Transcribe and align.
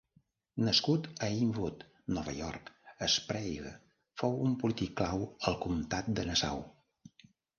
Nascut 0.67 1.09
a 1.25 1.27
Inwood, 1.41 1.83
Nova 2.17 2.33
York, 2.37 2.71
Sprague 3.17 3.73
fou 4.21 4.39
un 4.47 4.57
polític 4.63 4.97
clau 5.01 5.27
al 5.51 5.59
comtat 5.67 6.09
de 6.21 6.25
Nassau. 6.31 6.65